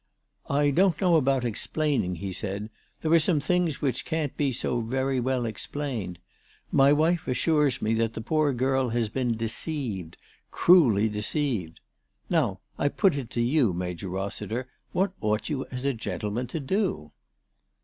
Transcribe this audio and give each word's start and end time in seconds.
"I 0.49 0.71
don't 0.71 0.99
know 0.99 1.15
about 1.15 1.43
explaining/' 1.43 2.17
he 2.17 2.33
said." 2.33 2.71
There 3.03 3.13
are 3.13 3.19
some 3.19 3.39
things 3.39 3.83
which 3.83 4.03
can't 4.03 4.35
be 4.35 4.51
so 4.51 4.81
very 4.81 5.19
well 5.19 5.45
explained. 5.45 6.17
My 6.71 6.91
wife 6.91 7.27
assures 7.27 7.83
me 7.83 7.93
that 7.93 8.15
that 8.15 8.25
poor 8.25 8.51
girl 8.51 8.89
has 8.89 9.09
been 9.09 9.37
deceived, 9.37 10.17
cruelly 10.49 11.07
deceived. 11.07 11.81
Now 12.31 12.61
I 12.79 12.87
put 12.87 13.15
it 13.15 13.29
to 13.29 13.41
you, 13.41 13.73
Major 13.73 14.09
Rossiter, 14.09 14.67
what 14.91 15.11
ought 15.21 15.49
you 15.49 15.67
as 15.69 15.85
a 15.85 15.93
gentleman 15.93 16.47
to 16.47 16.59
do 16.59 17.11